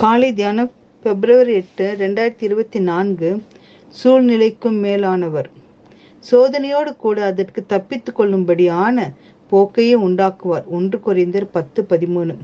[0.00, 0.70] காலை தியானம்
[1.02, 3.28] பிப்ரவரி எட்டு ரெண்டாயிரத்தி இருபத்தி நான்கு
[4.02, 5.50] சூழ்நிலைக்கும் மேலானவர்.
[6.30, 9.06] சோதனையோடு கூட அதற்கு தப்பித்து கொள்ளும்படியான
[9.50, 10.66] போக்கையே உண்டாக்குவார்.
[10.66, 12.36] ஒன்று குறைந்தர் பத்து பதிமூணு.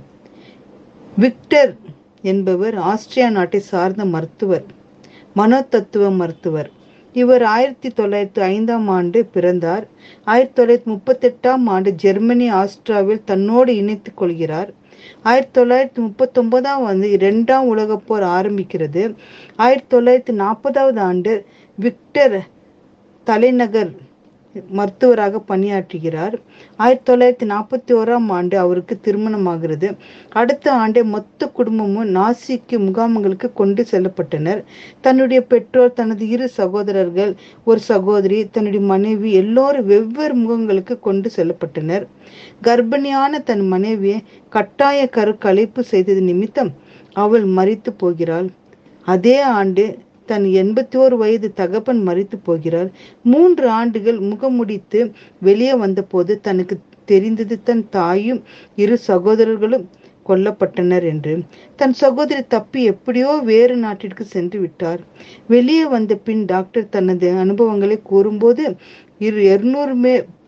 [1.18, 1.76] விக்டர்
[2.22, 4.64] என்பவர் ஆஸ்திரியா நாட்டை சார்ந்த மருத்துவர்
[5.36, 6.70] மனோதத்துவ மருத்துவர்.
[7.12, 9.88] இவர் ஆயிரத்தி தொள்ளாயிரத்தி ஐந்தாம் ஆண்டு பிறந்தார்.
[10.24, 14.72] ஆயிரத்தி தொள்ளாயிரத்தி முப்பத்தி எட்டாம் ஆண்டு ஜெர்மனி ஆஸ்திராவில் தன்னோடு இணைத்துக் கொள்கிறார்.
[15.22, 19.14] ஆயிரத்தி தொள்ளாயிரத்தி முப்பத்தி ஒன்பதாம் ஆண்டு இரண்டாம் உலகப் போர் ஆரம்பிக்கிறது.
[19.56, 22.48] ஆயிரத்தி தொள்ளாயிரத்தி நாற்பதாவது ஆண்டு விக்டர்
[23.24, 24.10] தலைநகர்
[24.68, 26.34] மருத்துவராக பணியாற்றுகிறார்.
[26.76, 29.96] ஆயிரத்தி தொள்ளாயிரத்தி நாற்பத்தி ஓராம் ஆண்டு அவருக்கு திருமணமாகிறது.
[30.28, 34.64] அடுத்த ஆண்டே மொத்த குடும்பமும் நாசிக்கு முகாம்களுக்கு கொண்டு செல்லப்பட்டனர்.
[35.00, 37.34] தன்னுடைய பெற்றோர் தனது இரு சகோதரர்கள்
[37.64, 42.06] ஒரு சகோதரி தன்னுடைய மனைவி எல்லோரும் வெவ்வேறு முகங்களுக்கு கொண்டு செல்லப்பட்டனர்.
[42.62, 46.72] கர்ப்பிணியான தன் மனைவியை கட்டாய கரு கலைப்பு செய்தது நிமித்தம்
[47.12, 48.48] அவள் மறித்து போகிறாள்.
[49.04, 49.98] அதே ஆண்டு
[50.32, 52.90] தன் எண்பத்தி ஓரு வயது தகப்பன் மறித்து போகிறார்.
[53.32, 55.00] மூன்று ஆண்டுகள் முகமுடித்து
[55.48, 56.76] வெளியே வந்தபோது தனக்கு
[57.10, 58.40] தெரிந்தது தன் தாயும்
[58.82, 59.86] இரு சகோதரர்களும்
[60.26, 61.32] கொல்லப்பட்டனர் என்று.
[61.78, 65.00] தன் சகோதரி தப்பி எப்படியோ வேறு நாட்டிற்கு சென்று விட்டார்.
[65.54, 68.64] வெளியே வந்த பின் டாக்டர் தனது அனுபவங்களை கூறும்போது
[69.26, 69.94] இரு இருநூறு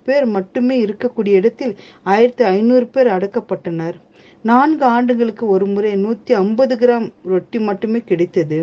[0.08, 1.74] பேர் மட்டுமே இருக்கக்கூடிய இடத்தில்
[2.12, 3.96] ஆயிரத்தி ஐநூறு பேர் அடக்கப்பட்டனர்.
[4.48, 8.58] நான்கு ஆண்டுகளுக்கு ஒரு முறை நூத்தி ஐம்பது கிராம் ரொட்டி மட்டுமே கிடைத்தது.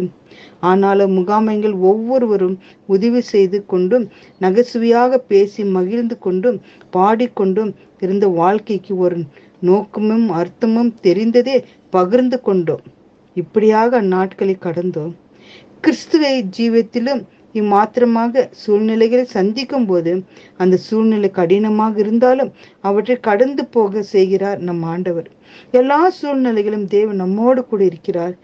[0.70, 4.06] ஆனாலும் முகாமைகள் ஒவ்வொருவரும் உதவி செய்து கொண்டும்
[4.42, 6.58] நகைச்சுவையாக பேசி மகிழ்ந்து கொண்டும்
[6.96, 9.18] பாடிக்கொண்டும் இருந்த வாழ்க்கைக்கு ஒரு
[9.62, 11.58] நோக்கமும் அர்த்தமும் தெரிந்ததே
[11.90, 12.86] பகிர்ந்து கொண்டோம்.
[13.36, 15.14] இப்படியாக அந்நாட்களை கடந்தோம்.
[15.82, 17.22] கிறிஸ்துவை ஜீவத்திலும்
[17.60, 20.12] இம்மாத்திரமாக சூழ்நிலைகளை சந்திக்கும் போது
[20.64, 25.30] அந்த சூழ்நிலை கடினமாக இருந்தாலும் அவற்றை கடந்து போக செய்கிறார் நம் ஆண்டவர்.
[25.72, 28.36] எல்லா சூழ்நிலைகளும் தேவன் நம்மோடு கூட இருக்கிறார்.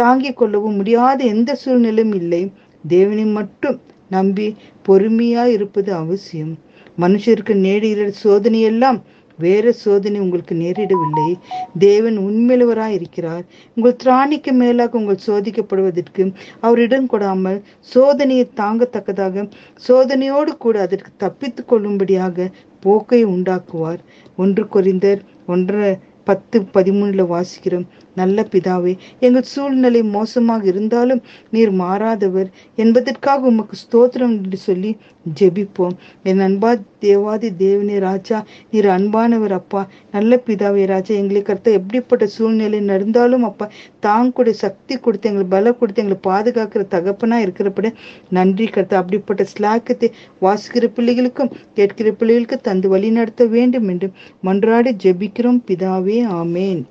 [0.00, 2.42] தாங்கிக் கொள்ளவும் முடியாத எந்த சூழ்நிலையும் இல்லை.
[2.84, 4.46] தேவனை மட்டும் நம்பி
[4.88, 6.54] பொறுமையா இருப்பது அவசியம்.
[6.98, 8.98] மனுஷருக்கு நேடுகிற சோதனையெல்லாம்
[9.38, 11.30] வேறு சோதனை உங்களுக்கு நேரிடவில்லை.
[11.78, 17.62] தேவன் உண்மையிலவராய் இருக்கிறார் உங்கள் திராணிக்கு மேலாக உங்கள் சோதிக்கப்படுவதற்கு அவரிடம் கொடாமல்
[17.94, 19.46] சோதனையை தாங்கத்தக்கதாக
[19.88, 22.48] சோதனையோடு கூட அதற்கு தப்பித்து கொள்ளும்படியாக
[22.80, 24.00] போக்கை உண்டாக்குவார்.
[24.36, 27.86] ஒன்று குறைந்தர் ஒன்றரை பத்து பதிமூணுல வாசிக்கிறோம்.
[28.20, 28.92] நல்ல பிதாவே
[29.26, 31.22] எங்கள் சூழ்நிலை மோசமாக இருந்தாலும்
[31.54, 32.50] நீர் மாறாதவர்
[32.84, 34.92] என்பதற்காக உமக்கு ஸ்தோத்திரம் என்று சொல்லி
[35.40, 35.94] ஜெபிப்போம்.
[36.30, 36.70] என் அன்பா
[37.04, 38.38] தேவாதி தேவனே ராஜா
[38.70, 39.82] நீர் அன்பானவர் அப்பா
[40.12, 43.68] நல்ல பிதாவே ராஜா எங்களை கருத்த எப்படிப்பட்ட சூழ்நிலை நடந்தாலும் அப்பா
[44.06, 47.90] தாங்க கூட சக்தி கொடுத்து எங்களுக்கு பல கொடுத்து எங்களை பாதுகாக்கிற தகப்பனா இருக்கிறப்பட
[48.38, 49.00] நன்றி கருத்த.
[49.02, 50.10] அப்படிப்பட்ட ஸ்லாக்கத்தை
[50.44, 54.10] வாசிக்கிற பிள்ளைகளுக்கும் கேட்கிற பிள்ளைகளுக்கு தந்து வழி நடத்த வேண்டும் என்று
[54.48, 55.60] மன்றாடி ஜெபிக்கிறோம்.
[55.68, 56.82] பிதாவே ஆமேன்.